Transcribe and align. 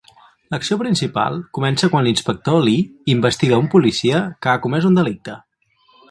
L'acció 0.53 0.77
principal 0.83 1.35
comença 1.57 1.89
quan 1.93 2.07
l'Inspector 2.07 2.57
Li 2.69 2.73
investiga 3.15 3.59
un 3.65 3.67
policia 3.75 4.23
que 4.47 4.53
ha 4.55 4.63
comès 4.65 4.89
un 4.91 4.97
delicte. 5.01 5.37